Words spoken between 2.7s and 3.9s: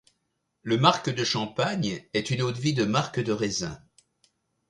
de marc de raisin.